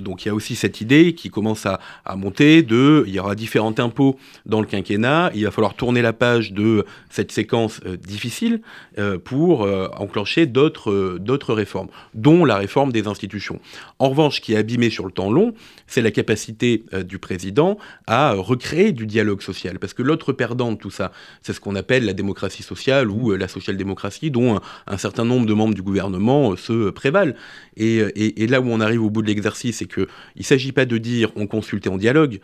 donc, 0.00 0.24
il 0.24 0.28
y 0.28 0.30
a 0.30 0.34
aussi 0.34 0.56
cette 0.56 0.80
idée 0.80 1.14
qui 1.14 1.30
commence 1.30 1.66
à, 1.66 1.80
monter 2.16 2.62
de, 2.62 3.04
il 3.06 3.14
y 3.14 3.18
aura 3.18 3.34
différents 3.34 3.74
impôts 3.78 4.18
dans 4.46 4.60
le 4.60 4.66
quinquennat, 4.66 5.30
il 5.34 5.44
va 5.44 5.50
falloir 5.50 5.74
tourner 5.74 6.02
la 6.02 6.12
page 6.12 6.52
de 6.52 6.84
cette 7.10 7.32
séquence 7.32 7.80
euh, 7.86 7.96
difficile 7.96 8.60
euh, 8.98 9.18
pour 9.18 9.64
euh, 9.64 9.88
enclencher 9.96 10.46
d'autres 10.46 11.54
réformes, 11.54 11.88
dont 12.14 12.44
la 12.44 12.56
réforme 12.56 12.92
des 12.92 13.06
institutions. 13.06 13.60
En 13.98 14.10
revanche, 14.10 14.36
ce 14.36 14.40
qui 14.40 14.54
est 14.54 14.56
abîmé 14.56 14.90
sur 14.90 15.04
le 15.06 15.12
temps 15.12 15.30
long, 15.30 15.54
c'est 15.86 16.02
la 16.02 16.10
capacité 16.10 16.84
du 17.04 17.18
président 17.18 17.78
à 18.06 18.32
recréer 18.32 18.92
du 18.92 19.06
dialogue 19.06 19.42
social. 19.42 19.78
Parce 19.78 19.94
que 19.94 20.02
l'autre 20.02 20.32
perdant 20.32 20.72
de 20.72 20.76
tout 20.76 20.90
ça, 20.90 21.12
c'est 21.42 21.52
ce 21.52 21.60
qu'on 21.60 21.76
appelle 21.76 22.04
la 22.04 22.12
démocratie 22.14 22.62
sociale 22.62 23.10
ou 23.10 23.32
la 23.32 23.48
social-démocratie, 23.48 24.30
dont 24.30 24.60
un, 24.86 24.98
certain 24.98 25.24
nombre 25.24 25.46
de 25.46 25.52
membres 25.52 25.74
du 25.74 25.82
gouvernement 25.82 26.56
se 26.56 26.90
prévalent. 26.90 27.34
Et, 27.82 28.46
là 28.46 28.60
où 28.60 28.68
on 28.68 28.80
arrive 28.80 29.02
au 29.02 29.10
bout 29.10 29.22
de 29.22 29.26
l'exercice, 29.26 29.78
c'est 29.78 29.86
qu'il 29.86 30.06
ne 30.36 30.42
s'agit 30.42 30.72
pas 30.72 30.84
de 30.84 30.98
dire 30.98 31.30
on 31.36 31.46
consulte 31.46 31.86
et 31.86 31.90
on 31.90 31.96
dialogue, 31.96 32.40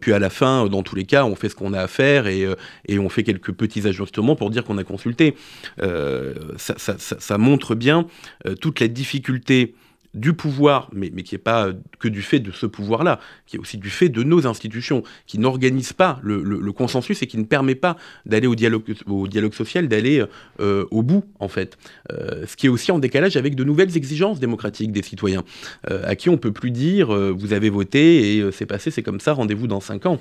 puis 0.00 0.12
à 0.12 0.18
la 0.18 0.30
fin, 0.30 0.66
dans 0.66 0.82
tous 0.82 0.96
les 0.96 1.04
cas, 1.04 1.24
on 1.24 1.34
fait 1.34 1.48
ce 1.48 1.54
qu'on 1.54 1.72
a 1.72 1.80
à 1.80 1.88
faire 1.88 2.26
et, 2.26 2.46
et 2.86 2.98
on 2.98 3.08
fait 3.08 3.22
quelques 3.22 3.52
petits 3.52 3.86
ajustements 3.86 4.36
pour 4.36 4.50
dire 4.50 4.64
qu'on 4.64 4.78
a 4.78 4.84
consulté. 4.84 5.34
Euh, 5.82 6.34
ça, 6.56 7.38
montre 7.38 7.74
bien 7.74 8.06
euh, 8.46 8.54
toute 8.54 8.80
la 8.80 8.88
difficulté 8.88 9.74
du 10.16 10.32
pouvoir, 10.32 10.90
mais, 10.92 11.10
qui 11.10 11.34
n'est 11.34 11.38
pas 11.38 11.68
que 11.98 12.08
du 12.08 12.22
fait 12.22 12.40
de 12.40 12.50
ce 12.50 12.66
pouvoir-là, 12.66 13.20
qui 13.46 13.56
est 13.56 13.58
aussi 13.58 13.76
du 13.76 13.90
fait 13.90 14.08
de 14.08 14.22
nos 14.22 14.46
institutions, 14.46 15.02
qui 15.26 15.38
n'organisent 15.38 15.92
pas 15.92 16.18
le, 16.22 16.72
consensus 16.72 17.22
et 17.22 17.26
qui 17.26 17.38
ne 17.38 17.44
permet 17.44 17.74
pas 17.74 17.96
d'aller 18.24 18.46
au 18.46 18.54
dialogue, 18.54 19.54
social, 19.54 19.88
d'aller 19.88 20.24
euh, 20.60 20.84
au 20.90 21.02
bout, 21.02 21.24
en 21.38 21.48
fait. 21.48 21.78
ce 22.10 22.56
qui 22.56 22.66
est 22.66 22.68
aussi 22.68 22.90
en 22.90 22.98
décalage 22.98 23.36
avec 23.36 23.54
de 23.54 23.64
nouvelles 23.64 23.96
exigences 23.96 24.40
démocratiques 24.40 24.92
des 24.92 25.02
citoyens, 25.02 25.44
à 25.88 26.16
qui 26.16 26.28
on 26.28 26.38
peut 26.38 26.52
plus 26.52 26.70
dire 26.70 27.08
vous 27.08 27.52
avez 27.52 27.70
voté 27.70 28.36
et 28.36 28.52
c'est 28.52 28.66
passé, 28.66 28.90
c'est 28.90 29.02
comme 29.02 29.20
ça, 29.20 29.32
rendez-vous 29.32 29.66
dans 29.66 29.80
cinq 29.80 30.06
ans. 30.06 30.20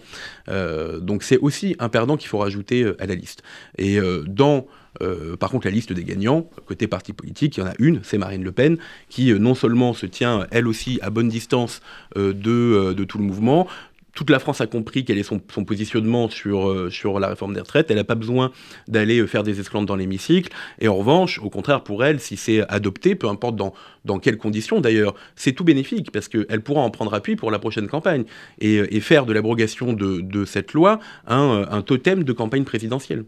donc 1.02 1.24
c'est 1.24 1.38
aussi 1.38 1.76
un 1.80 1.90
perdant 1.90 2.18
qu'il 2.18 2.30
faut 2.30 2.38
rajouter 2.38 2.86
à 3.00 3.06
la 3.06 3.16
liste. 3.16 3.44
Et 3.78 4.00
dans 4.28 4.68
euh, 5.02 5.36
par 5.36 5.50
contre, 5.50 5.68
la 5.68 5.72
liste 5.72 5.94
des 5.94 6.04
gagnants, 6.04 6.50
côté 6.66 6.88
parti 6.88 7.14
politique, 7.14 7.58
il 7.58 7.60
y 7.62 7.64
en 7.64 7.68
a 7.68 7.74
une, 7.80 8.02
c'est 8.04 8.18
Marine 8.18 8.44
Le 8.44 8.52
Pen, 8.52 8.78
qui 9.10 9.32
euh, 9.32 9.38
non 9.38 9.56
seulement 9.56 9.94
se 9.94 10.06
tient, 10.06 10.48
elle 10.52 10.68
aussi, 10.68 11.00
à 11.02 11.10
bonne 11.10 11.30
distance 11.30 11.82
euh, 12.18 12.34
de, 12.34 13.04
tout 13.04 13.18
le 13.18 13.24
mouvement, 13.24 13.68
toute 14.14 14.30
la 14.30 14.40
France 14.40 14.62
a 14.62 14.68
compris 14.68 15.04
quel 15.04 15.18
est 15.18 15.24
son, 15.24 15.40
positionnement 15.40 16.30
sur, 16.30 17.20
la 17.20 17.28
réforme 17.28 17.54
des 17.54 17.60
retraites. 17.60 17.92
Elle 17.92 17.98
n'a 17.98 18.06
pas 18.06 18.16
besoin 18.16 18.54
d'aller 18.88 19.28
faire 19.28 19.44
des 19.44 19.60
esclandres 19.60 19.88
dans 19.88 19.98
l'hémicycle. 19.98 20.54
Et 20.80 20.88
en 20.88 20.96
revanche, 20.96 21.38
au 21.40 21.50
contraire, 21.50 21.84
pour 21.84 22.06
elle, 22.06 22.22
si 22.22 22.38
c'est 22.38 22.66
adopté, 22.70 23.16
peu 23.16 23.28
importe 23.28 23.58
dans, 23.58 24.20
quelles 24.20 24.38
conditions 24.38 24.80
d'ailleurs, 24.80 25.16
c'est 25.36 25.52
tout 25.52 25.66
bénéfique 25.66 26.12
parce 26.14 26.30
qu'elle 26.30 26.62
pourra 26.62 26.80
en 26.80 26.92
prendre 26.92 27.14
appui 27.14 27.36
pour 27.36 27.52
la 27.52 27.60
prochaine 27.60 27.88
campagne 27.90 28.24
et, 28.60 29.02
faire 29.02 29.26
de 29.26 29.34
l'abrogation 29.34 29.92
de, 29.92 30.46
cette 30.46 30.72
loi 30.72 31.00
un 31.28 31.82
totem 31.82 32.24
de 32.24 32.32
campagne 32.32 32.64
présidentielle. 32.64 33.26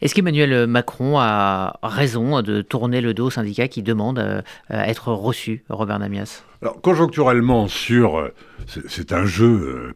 Est-ce 0.00 0.14
qu'Emmanuel 0.14 0.66
Macron 0.66 1.18
a 1.18 1.78
raison 1.82 2.40
de 2.42 2.62
tourner 2.62 3.00
le 3.00 3.14
dos 3.14 3.26
aux 3.26 3.30
syndicats 3.30 3.68
qui 3.68 3.82
demandent 3.82 4.18
euh, 4.18 4.42
à 4.68 4.88
être 4.88 5.12
reçus, 5.12 5.64
Robert 5.68 5.98
Namias? 5.98 6.44
Alors, 6.62 6.80
conjoncturellement, 6.80 7.68
sur. 7.68 8.18
Euh, 8.18 8.34
c'est 8.66 9.12
un 9.12 9.24
jeu 9.24 9.46
euh, 9.46 9.94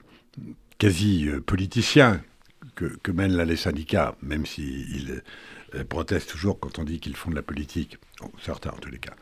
quasi 0.78 1.28
politicien 1.46 2.20
que, 2.74 3.12
mènent 3.12 3.36
là 3.36 3.44
les 3.44 3.56
syndicats, 3.56 4.14
même 4.22 4.46
s'ils 4.46 5.22
protestent 5.88 6.30
toujours 6.30 6.58
quand 6.58 6.78
on 6.78 6.84
dit 6.84 6.98
qu'ils 6.98 7.16
font 7.16 7.30
de 7.30 7.36
la 7.36 7.42
politique. 7.42 7.98
certains, 8.42 8.70
en 8.70 8.78
tous 8.78 8.90
les 8.90 8.98
cas. 8.98 9.14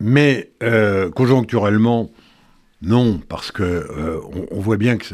Mais 0.00 0.50
conjoncturellement, 1.14 2.10
non, 2.82 3.18
parce 3.18 3.52
que 3.52 4.20
on, 4.50 4.60
voit 4.60 4.78
bien 4.78 4.96
que 4.96 5.04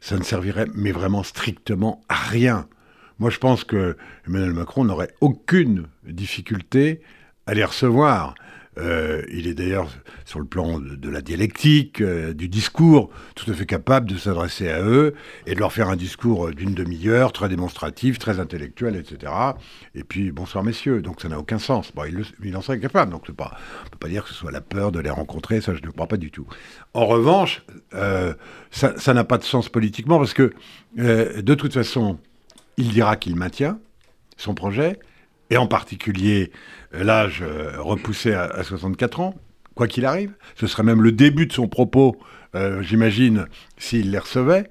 ça 0.00 0.16
ne 0.16 0.22
servirait, 0.22 0.66
mais 0.74 0.92
vraiment 0.92 1.22
strictement 1.22 2.02
à 2.08 2.16
rien 2.16 2.68
moi, 3.18 3.30
je 3.30 3.38
pense 3.38 3.64
que 3.64 3.96
Emmanuel 4.26 4.52
Macron 4.52 4.84
n'aurait 4.84 5.12
aucune 5.20 5.86
difficulté 6.04 7.00
à 7.46 7.54
les 7.54 7.64
recevoir. 7.64 8.34
Euh, 8.78 9.22
il 9.32 9.48
est 9.48 9.54
d'ailleurs, 9.54 9.88
sur 10.24 10.38
le 10.38 10.44
plan 10.44 10.78
de, 10.78 11.10
la 11.10 11.20
dialectique, 11.20 12.00
euh, 12.00 12.32
du 12.32 12.48
discours, 12.48 13.10
tout 13.34 13.50
à 13.50 13.54
fait 13.54 13.66
capable 13.66 14.08
de 14.08 14.16
s'adresser 14.16 14.68
à 14.68 14.82
eux 14.82 15.14
et 15.46 15.54
de 15.54 15.58
leur 15.58 15.72
faire 15.72 15.88
un 15.88 15.96
discours 15.96 16.50
d'une 16.52 16.74
demi-heure, 16.74 17.32
très 17.32 17.48
démonstratif, 17.48 18.20
très 18.20 18.38
intellectuel, 18.38 18.94
etc. 18.94 19.32
Et 19.96 20.04
puis, 20.04 20.30
bonsoir 20.30 20.62
messieurs. 20.62 21.02
Donc, 21.02 21.20
ça 21.20 21.28
n'a 21.28 21.40
aucun 21.40 21.58
sens. 21.58 21.90
Bon, 21.92 22.04
il, 22.44 22.56
en 22.56 22.60
serait 22.60 22.78
capable. 22.78 23.10
Donc, 23.10 23.28
pas, 23.32 23.56
on 23.82 23.84
ne 23.86 23.90
peut 23.90 23.98
pas 23.98 24.08
dire 24.08 24.22
que 24.22 24.28
ce 24.28 24.36
soit 24.36 24.52
la 24.52 24.60
peur 24.60 24.92
de 24.92 25.00
les 25.00 25.10
rencontrer. 25.10 25.60
Ça, 25.60 25.74
je 25.74 25.82
ne 25.82 25.90
crois 25.90 26.06
pas 26.06 26.16
du 26.16 26.30
tout. 26.30 26.46
En 26.94 27.06
revanche, 27.06 27.62
euh, 27.94 28.34
ça 28.70 29.12
n'a 29.12 29.24
pas 29.24 29.38
de 29.38 29.44
sens 29.44 29.68
politiquement 29.68 30.18
parce 30.18 30.34
que, 30.34 30.52
de 30.96 31.54
toute 31.54 31.74
façon, 31.74 32.18
il 32.78 32.88
dira 32.88 33.16
qu'il 33.16 33.36
maintient 33.36 33.78
son 34.38 34.54
projet, 34.54 34.98
et 35.50 35.56
en 35.56 35.66
particulier 35.66 36.52
euh, 36.94 37.04
l'âge 37.04 37.42
euh, 37.42 37.72
repoussé 37.78 38.32
à, 38.32 38.62
64 38.62 39.20
ans, 39.20 39.34
quoi 39.74 39.88
qu'il 39.88 40.06
arrive. 40.06 40.32
Ce 40.56 40.66
serait 40.66 40.84
même 40.84 41.02
le 41.02 41.12
début 41.12 41.46
de 41.46 41.52
son 41.52 41.68
propos, 41.68 42.16
euh, 42.54 42.82
j'imagine, 42.82 43.46
s'il 43.76 44.10
les 44.10 44.18
recevait. 44.18 44.70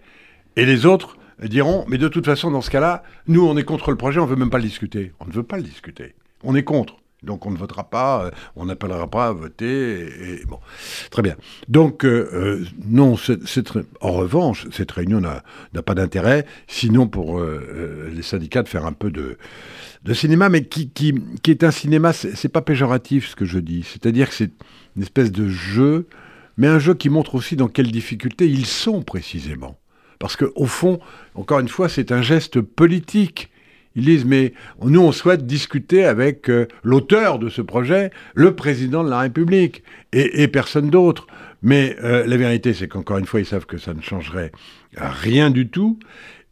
Et 0.55 0.65
les 0.65 0.85
autres 0.85 1.17
diront, 1.43 1.85
mais 1.87 1.97
de 1.97 2.07
toute 2.07 2.25
façon, 2.25 2.49
dans 2.49 2.61
ce 2.61 2.71
cas-là, 2.71 3.03
nous, 3.27 3.45
on 3.45 3.57
est 3.57 3.63
contre 3.63 3.91
le 3.91 3.97
projet, 3.97 4.19
on 4.19 4.25
ne 4.25 4.29
veut 4.29 4.35
même 4.35 4.49
pas 4.49 4.57
le 4.57 4.63
discuter. 4.63 5.13
On 5.19 5.25
ne 5.25 5.31
veut 5.31 5.43
pas 5.43 5.57
le 5.57 5.63
discuter. 5.63 6.15
On 6.43 6.55
est 6.55 6.63
contre. 6.63 6.97
Donc 7.23 7.47
on 7.47 7.51
ne 7.51 7.57
votera 7.57 7.89
pas, 7.89 8.25
euh, 8.25 8.31
on 8.55 8.65
n'appellera 8.65 9.09
pas 9.09 9.27
à 9.27 9.31
voter. 9.31 10.41
Bon, 10.47 10.59
très 11.09 11.23
bien. 11.23 11.35
Donc 11.67 12.05
euh, 12.05 12.29
euh, 12.33 12.65
non, 12.85 13.15
en 14.01 14.11
revanche, 14.11 14.67
cette 14.71 14.91
réunion 14.91 15.19
n'a 15.19 15.81
pas 15.81 15.95
d'intérêt, 15.95 16.45
sinon 16.67 17.07
pour 17.07 17.41
les 17.41 18.21
syndicats 18.21 18.61
de 18.61 18.69
faire 18.69 18.85
un 18.85 18.93
peu 18.93 19.09
de, 19.09 19.37
cinéma, 20.13 20.49
mais 20.49 20.63
qui 20.63 20.91
est 21.47 21.63
un 21.63 21.71
cinéma, 21.71 22.13
c'est 22.13 22.49
pas 22.49 22.61
péjoratif 22.61 23.29
ce 23.29 23.35
que 23.35 23.45
je 23.45 23.59
dis. 23.59 23.83
C'est-à-dire 23.83 24.29
que 24.29 24.35
c'est 24.35 24.51
une 24.95 25.01
espèce 25.01 25.31
de 25.31 25.49
jeu, 25.49 26.07
mais 26.55 26.67
un 26.67 26.79
jeu 26.79 26.93
qui 26.93 27.09
montre 27.09 27.35
aussi 27.35 27.55
dans 27.55 27.67
quelles 27.67 27.91
difficultés 27.91 28.47
ils 28.47 28.65
sont 28.65 29.01
précisément. 29.01 29.77
Parce 30.19 30.35
qu'au 30.35 30.65
fond, 30.65 30.99
encore 31.35 31.59
une 31.59 31.67
fois, 31.67 31.89
c'est 31.89 32.11
un 32.11 32.21
geste 32.21 32.61
politique 32.61 33.49
ils 33.97 34.05
disent, 34.05 34.25
mais 34.25 34.53
nous, 34.83 35.01
on 35.01 35.11
souhaite 35.11 35.47
discuter 35.47 36.05
avec 36.05 36.49
euh, 36.49 36.67
l'auteur 36.83 37.39
de 37.39 37.49
ce 37.49 37.63
projet, 37.63 38.11
le 38.35 38.55
président 38.55 39.03
de 39.03 39.09
la 39.09 39.19
République, 39.19 39.83
et, 40.13 40.47
personne 40.47 40.89
d'autre. 40.89 41.25
Mais 41.63 41.97
euh, 42.03 42.25
la 42.27 42.37
vérité, 42.37 42.75
c'est 42.75 42.87
qu'encore 42.87 43.17
une 43.17 43.25
fois, 43.25 43.39
ils 43.39 43.45
savent 43.45 43.65
que 43.65 43.79
ça 43.79 43.95
ne 43.95 44.01
changerait 44.01 44.51
rien 44.95 45.49
du 45.49 45.67
tout, 45.67 45.97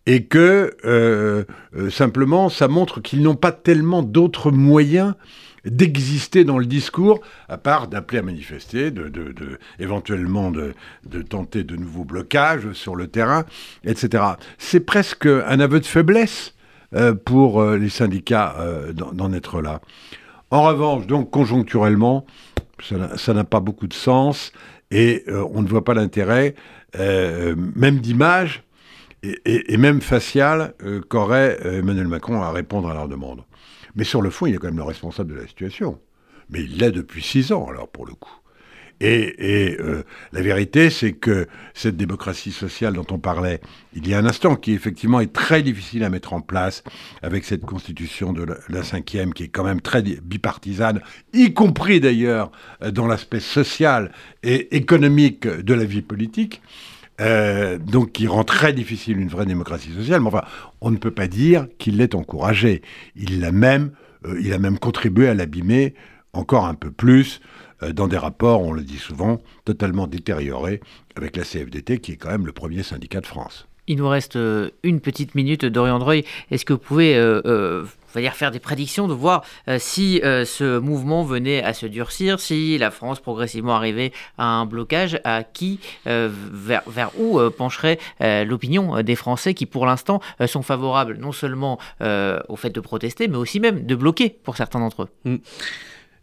et 0.07 0.23
que 0.23 0.75
euh, 0.85 1.43
simplement, 1.91 2.49
ça 2.49 2.67
montre 2.67 2.99
qu'ils 2.99 3.21
n'ont 3.21 3.35
pas 3.35 3.51
tellement 3.51 4.01
d'autres 4.01 4.49
moyens 4.49 5.13
d'exister 5.65 6.43
dans 6.43 6.57
le 6.57 6.65
discours, 6.65 7.21
à 7.47 7.57
part 7.57 7.87
d'appeler 7.87 8.19
à 8.19 8.21
manifester, 8.23 8.91
de, 8.91 9.11
éventuellement 9.79 10.51
de, 10.51 10.73
tenter 11.29 11.63
de 11.63 11.75
nouveaux 11.75 12.03
blocages 12.03 12.71
sur 12.73 12.95
le 12.95 13.07
terrain, 13.07 13.45
etc. 13.83 14.23
C'est 14.57 14.79
presque 14.79 15.25
un 15.27 15.59
aveu 15.59 15.79
de 15.79 15.85
faiblesse 15.85 16.54
pour 17.25 17.61
euh, 17.61 17.77
les 17.77 17.89
syndicats 17.89 18.55
euh, 18.59 18.93
d'en 18.93 19.33
être 19.33 19.61
là. 19.61 19.81
En 20.51 20.63
revanche, 20.63 21.07
donc 21.07 21.31
conjoncturellement, 21.31 22.25
ça 22.81 23.33
n'a 23.33 23.43
pas 23.43 23.59
beaucoup 23.59 23.87
de 23.87 23.93
sens 23.93 24.51
et 24.91 25.25
on 25.27 25.61
ne 25.61 25.67
voit 25.67 25.83
pas 25.83 25.93
l'intérêt, 25.95 26.55
même 26.95 27.99
d'image 27.99 28.63
et, 29.23 29.77
même 29.77 30.01
facial, 30.01 30.75
qu'aurait 31.09 31.57
Emmanuel 31.63 32.07
Macron 32.07 32.41
à 32.41 32.51
répondre 32.51 32.89
à 32.89 32.93
leur 32.93 33.07
demande. 33.07 33.43
Mais 33.95 34.03
sur 34.03 34.21
le 34.21 34.29
fond, 34.29 34.45
il 34.45 34.53
est 34.53 34.57
quand 34.57 34.67
même 34.67 34.77
le 34.77 34.83
responsable 34.83 35.33
de 35.33 35.39
la 35.39 35.47
situation. 35.47 35.99
Mais 36.49 36.61
il 36.61 36.77
l'est 36.77 36.91
depuis 36.91 37.23
six 37.23 37.51
ans, 37.51 37.67
alors, 37.67 37.87
pour 37.87 38.05
le 38.05 38.13
coup. 38.13 38.37
Et, 39.01 39.77
euh, 39.79 40.03
la 40.31 40.41
vérité, 40.41 40.89
c'est 40.89 41.11
que 41.11 41.47
cette 41.73 41.97
démocratie 41.97 42.51
sociale 42.51 42.93
dont 42.93 43.05
on 43.11 43.19
parlait 43.19 43.59
il 43.93 44.07
y 44.07 44.13
a 44.13 44.19
un 44.19 44.25
instant, 44.25 44.55
qui 44.55 44.73
effectivement 44.73 45.19
est 45.19 45.33
très 45.33 45.63
difficile 45.63 46.03
à 46.03 46.09
mettre 46.09 46.33
en 46.33 46.41
place 46.41 46.83
avec 47.21 47.43
cette 47.43 47.65
constitution 47.65 48.31
de 48.31 48.45
la, 48.69 48.83
cinquième, 48.83 49.33
qui 49.33 49.43
est 49.43 49.47
quand 49.49 49.63
même 49.63 49.81
très 49.81 50.01
bipartisane, 50.01 51.01
y 51.33 51.53
compris 51.53 51.99
d'ailleurs 51.99 52.51
euh, 52.83 52.91
dans 52.91 53.07
l'aspect 53.07 53.39
social 53.39 54.11
et 54.43 54.75
économique 54.75 55.47
de 55.47 55.73
la 55.73 55.85
vie 55.85 56.01
politique, 56.01 56.61
euh, 57.19 57.77
donc 57.77 58.13
qui 58.13 58.27
rend 58.27 58.43
très 58.43 58.73
difficile 58.73 59.19
une 59.19 59.29
vraie 59.29 59.45
démocratie 59.45 59.91
sociale. 59.91 60.21
Mais 60.21 60.27
enfin, 60.27 60.43
on 60.79 60.91
ne 60.91 60.97
peut 60.97 61.11
pas 61.11 61.27
dire 61.27 61.67
qu'il 61.79 61.97
l'ait 61.97 62.15
encouragé. 62.15 62.81
Il 63.15 63.41
l'a 63.41 63.51
même, 63.51 63.91
il 64.39 64.53
a 64.53 64.57
même 64.57 64.79
contribué 64.79 65.27
à 65.27 65.33
l'abîmer 65.33 65.95
encore 66.33 66.65
un 66.65 66.75
peu 66.75 66.91
plus 66.91 67.41
dans 67.81 68.07
des 68.07 68.17
rapports, 68.17 68.61
on 68.61 68.71
le 68.71 68.83
dit 68.83 68.97
souvent, 68.97 69.39
totalement 69.65 70.07
détériorés 70.07 70.81
avec 71.15 71.37
la 71.37 71.43
CFDT, 71.43 71.99
qui 71.99 72.13
est 72.13 72.17
quand 72.17 72.29
même 72.29 72.45
le 72.45 72.51
premier 72.51 72.83
syndicat 72.83 73.21
de 73.21 73.27
France. 73.27 73.67
Il 73.87 73.97
nous 73.97 74.09
reste 74.09 74.37
une 74.83 74.99
petite 74.99 75.35
minute, 75.35 75.65
Dorian 75.65 75.99
Droy. 75.99 76.23
Est-ce 76.49 76.65
que 76.65 76.73
vous 76.73 76.79
pouvez 76.79 77.13
dire 78.21 78.33
faire 78.33 78.51
des 78.51 78.59
prédictions, 78.59 79.07
de 79.07 79.13
voir 79.13 79.43
euh, 79.67 79.77
si 79.79 80.21
euh, 80.23 80.45
ce 80.45 80.79
mouvement 80.79 81.23
venait 81.23 81.63
à 81.63 81.73
se 81.73 81.85
durcir, 81.85 82.39
si 82.39 82.77
la 82.77 82.91
France 82.91 83.19
progressivement 83.19 83.75
arrivait 83.75 84.11
à 84.37 84.45
un 84.45 84.65
blocage, 84.65 85.19
à 85.23 85.43
qui, 85.43 85.79
euh, 86.07 86.29
vers, 86.31 86.83
vers, 86.87 87.11
où 87.19 87.39
pencherait 87.57 87.99
l'opinion 88.19 89.01
des 89.01 89.15
Français 89.15 89.53
qui 89.53 89.65
pour 89.65 89.85
l'instant 89.85 90.21
sont 90.47 90.61
favorables 90.61 91.17
non 91.17 91.31
seulement 91.31 91.79
au 92.01 92.55
fait 92.55 92.69
de 92.69 92.79
protester, 92.79 93.27
mais 93.27 93.37
aussi 93.37 93.59
même 93.59 93.85
de 93.85 93.95
bloquer 93.95 94.29
pour 94.29 94.57
certains 94.57 94.79
d'entre 94.79 95.03
eux? 95.03 95.09
Mm. 95.25 95.35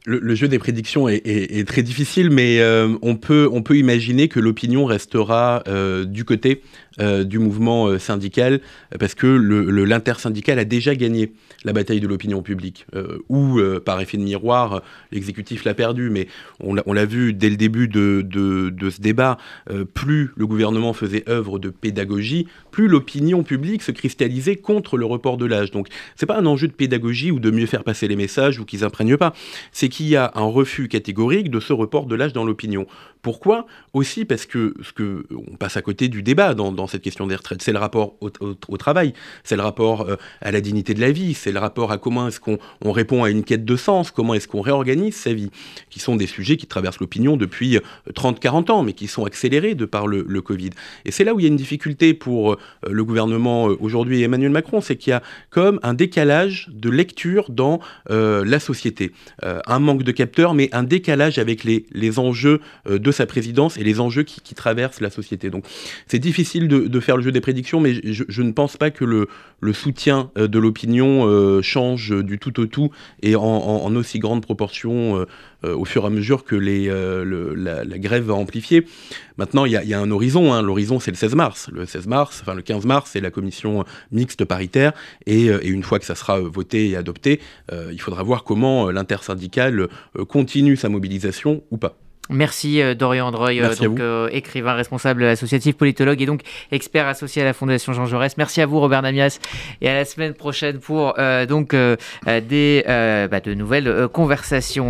Le, 0.04 0.34
jeu 0.34 0.48
des 0.48 0.58
prédictions 0.58 1.08
est, 1.08 1.68
très 1.68 1.82
difficile, 1.82 2.30
mais 2.30 2.60
on, 3.02 3.14
peut, 3.14 3.48
on 3.52 3.62
peut 3.62 3.76
imaginer 3.76 4.26
que 4.28 4.40
l'opinion 4.40 4.84
restera 4.84 5.62
du 6.06 6.24
côté 6.24 6.62
euh, 7.00 7.24
du 7.24 7.38
mouvement 7.38 7.86
euh, 7.86 7.98
syndical, 7.98 8.60
parce 8.98 9.14
que 9.14 9.26
l'intersyndical 9.26 10.58
a 10.58 10.64
déjà 10.64 10.94
gagné 10.94 11.32
la 11.64 11.72
bataille 11.72 12.00
de 12.00 12.06
l'opinion 12.06 12.42
publique, 12.42 12.86
euh, 12.94 13.18
ou 13.28 13.60
par 13.84 14.00
effet 14.00 14.18
de 14.18 14.22
miroir, 14.22 14.82
l'exécutif 15.10 15.64
l'a 15.64 15.74
perdu, 15.74 16.10
mais 16.10 16.28
on 16.60 16.74
l'a 16.74 17.04
vu 17.04 17.32
dès 17.32 17.48
le 17.48 17.56
début 17.56 17.88
de, 17.88 18.90
ce 18.90 19.00
débat, 19.00 19.38
plus 19.94 20.30
le 20.36 20.46
gouvernement 20.46 20.92
faisait 20.92 21.24
œuvre 21.28 21.58
de 21.58 21.70
pédagogie, 21.70 22.46
plus 22.70 22.88
l'opinion 22.88 23.42
publique 23.42 23.82
se 23.82 23.92
cristallisait 23.92 24.56
contre 24.56 24.96
le 24.96 25.06
report 25.06 25.36
de 25.36 25.46
l'âge. 25.46 25.70
Donc 25.70 25.88
c'est 26.16 26.26
pas 26.26 26.38
un 26.38 26.46
enjeu 26.46 26.68
de 26.68 26.72
pédagogie 26.72 27.30
ou 27.30 27.38
de 27.38 27.50
mieux 27.50 27.66
faire 27.66 27.84
passer 27.84 28.08
les 28.08 28.16
messages 28.16 28.58
ou 28.58 28.64
qu'ils 28.64 28.84
imprègnent 28.84 29.16
pas, 29.16 29.32
c'est 29.70 29.88
qu'il 29.88 30.08
y 30.08 30.16
a 30.16 30.32
un 30.34 30.44
refus 30.44 30.88
catégorique 30.88 31.50
de 31.50 31.60
ce 31.60 31.72
report 31.72 32.06
de 32.06 32.16
l'âge 32.16 32.32
dans 32.32 32.44
l'opinion. 32.44 32.86
Pourquoi 33.22 33.66
Aussi 33.92 34.24
parce 34.24 34.46
que, 34.46 34.74
ce 34.82 34.92
que 34.92 35.24
on 35.30 35.56
passe 35.56 35.76
à 35.76 35.82
côté 35.82 36.08
du 36.08 36.22
débat 36.22 36.54
dans 36.54 36.86
cette 36.86 37.02
question 37.02 37.26
des 37.26 37.36
retraites. 37.36 37.62
C'est 37.62 37.72
le 37.72 37.78
rapport 37.78 38.16
au, 38.20 38.76
travail, 38.76 39.12
c'est 39.44 39.56
le 39.56 39.62
rapport 39.62 40.02
euh, 40.02 40.16
à 40.40 40.50
la 40.50 40.60
dignité 40.60 40.94
de 40.94 41.00
la 41.00 41.12
vie, 41.12 41.34
c'est 41.34 41.52
le 41.52 41.58
rapport 41.58 41.92
à 41.92 41.98
comment 41.98 42.28
est-ce 42.28 42.40
qu'on 42.40 42.58
répond 42.84 43.24
à 43.24 43.30
une 43.30 43.44
quête 43.44 43.64
de 43.64 43.76
sens, 43.76 44.10
comment 44.10 44.34
est-ce 44.34 44.48
qu'on 44.48 44.60
réorganise 44.60 45.14
sa 45.14 45.32
vie, 45.32 45.50
qui 45.90 46.00
sont 46.00 46.16
des 46.16 46.26
sujets 46.26 46.56
qui 46.56 46.66
traversent 46.66 47.00
l'opinion 47.00 47.36
depuis 47.36 47.78
30-40 48.12 48.70
euh, 48.70 48.72
ans, 48.72 48.82
mais 48.82 48.92
qui 48.92 49.06
sont 49.06 49.24
accélérés 49.24 49.74
de 49.74 49.84
par 49.84 50.06
le, 50.06 50.42
Covid. 50.42 50.70
Et 51.04 51.12
c'est 51.12 51.22
là 51.22 51.34
où 51.34 51.38
il 51.38 51.44
y 51.44 51.46
a 51.46 51.48
une 51.48 51.56
difficulté 51.56 52.14
pour 52.14 52.52
euh, 52.52 52.58
le 52.90 53.04
gouvernement 53.04 53.66
aujourd'hui 53.66 54.20
et 54.20 54.24
Emmanuel 54.24 54.50
Macron, 54.50 54.80
c'est 54.80 54.96
qu'il 54.96 55.12
y 55.12 55.14
a 55.14 55.22
comme 55.50 55.78
un 55.84 55.94
décalage 55.94 56.68
de 56.72 56.90
lecture 56.90 57.50
dans 57.50 57.78
la 58.08 58.58
société. 58.58 59.12
un 59.42 59.78
manque 59.78 60.02
de 60.02 60.10
capteurs, 60.10 60.54
mais 60.54 60.68
un 60.72 60.82
décalage 60.82 61.38
avec 61.38 61.62
les, 61.62 61.86
les 61.92 62.18
enjeux 62.18 62.60
de 62.88 63.11
sa 63.12 63.26
présidence 63.26 63.76
et 63.76 63.84
les 63.84 64.00
enjeux 64.00 64.22
qui, 64.22 64.54
traversent 64.54 65.00
la 65.00 65.10
société. 65.10 65.50
Donc 65.50 65.64
c'est 66.06 66.18
difficile 66.18 66.68
de, 66.68 67.00
faire 67.00 67.16
le 67.16 67.22
jeu 67.22 67.32
des 67.32 67.40
prédictions, 67.40 67.80
mais 67.80 67.94
je, 68.04 68.42
ne 68.42 68.52
pense 68.52 68.76
pas 68.76 68.90
que 68.90 69.04
le, 69.04 69.72
soutien 69.72 70.30
euh, 70.36 70.46
de 70.46 70.58
l'opinion 70.58 71.26
euh, 71.26 71.62
change 71.62 72.10
du 72.22 72.38
tout 72.38 72.60
au 72.60 72.66
tout 72.66 72.90
et 73.22 73.34
en, 73.34 73.94
aussi 73.94 74.18
grande 74.18 74.42
proportion 74.42 75.26
euh, 75.64 75.74
au 75.74 75.84
fur 75.84 76.04
et 76.04 76.06
à 76.06 76.10
mesure 76.10 76.44
que 76.44 76.56
les, 76.56 76.88
la, 76.88 77.98
grève 77.98 78.24
va 78.24 78.34
amplifier. 78.34 78.86
Maintenant, 79.36 79.64
il 79.64 79.72
y, 79.72 79.94
a 79.94 80.00
un 80.00 80.10
horizon. 80.10 80.52
Hein. 80.52 80.62
L'horizon, 80.62 81.00
c'est 81.00 81.10
le 81.10 81.16
16 81.16 81.34
mars. 81.34 81.70
Le 81.72 81.86
16 81.86 82.06
mars, 82.06 82.40
enfin 82.42 82.54
le 82.54 82.62
15 82.62 82.84
mars, 82.84 83.10
c'est 83.12 83.20
la 83.20 83.30
commission 83.30 83.84
mixte 84.10 84.44
paritaire. 84.44 84.92
Et, 85.26 85.46
une 85.46 85.82
fois 85.82 85.98
que 85.98 86.04
ça 86.04 86.14
sera 86.14 86.40
voté 86.40 86.90
et 86.90 86.96
adopté, 86.96 87.40
il 87.70 88.00
faudra 88.00 88.22
voir 88.22 88.44
comment 88.44 88.90
l'intersyndicale 88.90 89.88
continue 90.28 90.76
sa 90.76 90.88
mobilisation 90.88 91.62
ou 91.70 91.78
pas. 91.78 92.01
Merci 92.30 92.80
euh, 92.80 92.94
Dorian 92.94 93.26
Androy, 93.26 93.60
euh, 93.60 93.74
donc, 93.74 93.98
euh, 93.98 94.28
écrivain 94.30 94.74
responsable 94.74 95.24
associatif, 95.24 95.76
politologue 95.76 96.22
et 96.22 96.26
donc 96.26 96.42
expert 96.70 97.08
associé 97.08 97.42
à 97.42 97.44
la 97.44 97.52
Fondation 97.52 97.92
Jean 97.92 98.06
Jaurès. 98.06 98.36
Merci 98.36 98.60
à 98.60 98.66
vous 98.66 98.78
Robert 98.78 99.02
Namias 99.02 99.40
et 99.80 99.88
à 99.88 99.94
la 99.94 100.04
semaine 100.04 100.32
prochaine 100.32 100.78
pour 100.78 101.14
donc 101.48 101.74
des, 101.74 102.84
bah, 102.86 103.40
de 103.40 103.54
nouvelles 103.54 104.08
conversations. 104.12 104.72